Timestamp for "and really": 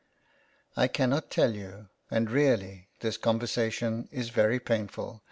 2.09-2.87